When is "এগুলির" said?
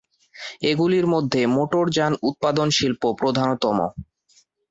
0.63-1.05